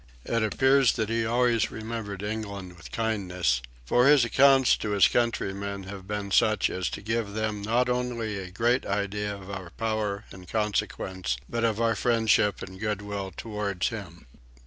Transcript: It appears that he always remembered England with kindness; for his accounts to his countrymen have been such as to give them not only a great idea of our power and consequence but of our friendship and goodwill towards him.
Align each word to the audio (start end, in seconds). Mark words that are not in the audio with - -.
It 0.25 0.41
appears 0.41 0.93
that 0.93 1.09
he 1.09 1.27
always 1.27 1.69
remembered 1.69 2.23
England 2.23 2.75
with 2.75 2.91
kindness; 2.91 3.61
for 3.85 4.07
his 4.07 4.25
accounts 4.25 4.75
to 4.77 4.93
his 4.93 5.07
countrymen 5.07 5.83
have 5.83 6.07
been 6.07 6.31
such 6.31 6.71
as 6.71 6.89
to 6.89 7.03
give 7.03 7.33
them 7.33 7.61
not 7.61 7.87
only 7.87 8.39
a 8.39 8.49
great 8.49 8.83
idea 8.83 9.35
of 9.35 9.51
our 9.51 9.69
power 9.69 10.25
and 10.31 10.49
consequence 10.49 11.37
but 11.47 11.63
of 11.63 11.79
our 11.79 11.93
friendship 11.95 12.63
and 12.63 12.79
goodwill 12.79 13.31
towards 13.37 13.89
him. 13.89 14.25